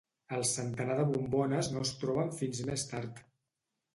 El 0.35 0.43
centenar 0.51 0.95
de 0.99 1.03
bombones 1.09 1.69
no 1.75 1.83
es 1.87 1.91
troben 2.03 2.33
fins 2.39 2.63
més 2.71 2.89
tard. 2.95 3.21